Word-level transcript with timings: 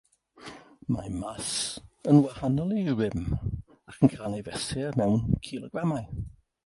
Mae 0.93 1.11
màs 1.23 1.51
yn 2.13 2.23
wahanol 2.23 2.73
i 2.85 2.87
rym 3.01 3.21
ac 3.35 4.01
yn 4.01 4.13
cael 4.15 4.39
ei 4.39 4.43
fesur 4.49 4.99
mewn 5.03 5.23
cilogramau. 5.47 6.09